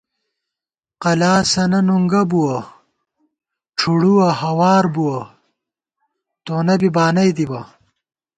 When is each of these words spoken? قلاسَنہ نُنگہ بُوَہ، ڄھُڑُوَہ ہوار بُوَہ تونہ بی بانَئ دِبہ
قلاسَنہ 1.03 1.79
نُنگہ 1.87 2.23
بُوَہ، 2.29 2.55
ڄھُڑُوَہ 3.77 4.29
ہوار 4.41 4.85
بُوَہ 4.93 5.17
تونہ 6.45 6.75
بی 6.79 6.89
بانَئ 6.95 7.29
دِبہ 7.37 7.61